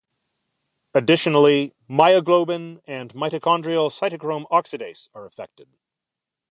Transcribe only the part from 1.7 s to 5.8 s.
myoglobin and mitochondrial cytochrome oxidase are affected.